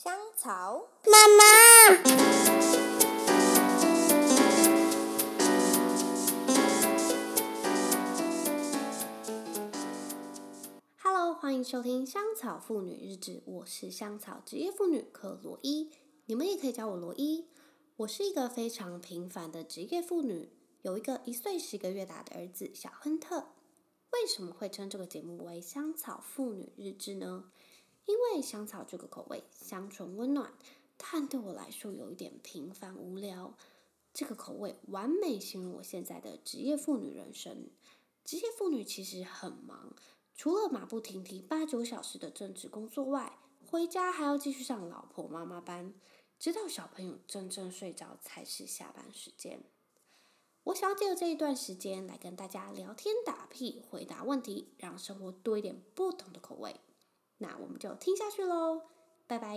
[0.00, 1.42] 香草妈妈
[11.02, 15.90] ，Hello，欢迎收听《香草妇女日志》，我是香草职业妇女克罗伊，
[16.26, 17.48] 你们也可以叫我罗伊。
[17.96, 20.52] 我是一个非常平凡的职业妇女，
[20.82, 23.48] 有一个一岁十个月大的儿子小亨特。
[24.12, 27.46] 为什么会称这个节目为《香草妇女日志》呢？
[28.08, 30.50] 因为香草这个口味香醇温暖，
[30.96, 33.54] 但对我来说有一点平凡无聊。
[34.14, 37.68] 这个口味完美形容我现在的职业妇女人生。
[38.24, 39.94] 职业妇女其实很忙，
[40.34, 45.92] 除了马不停蹄八九小时的正职工作外，回家还要继续上老婆妈妈班，
[46.38, 49.62] 直到小朋友真正睡着才是下班时间。
[50.64, 56.80] 我想要借着这一段时间来跟大家聊天打屁，回答问题，让生活多一点不同的口味。
[57.38, 58.82] 那我们就听下去喽，
[59.26, 59.56] 拜拜。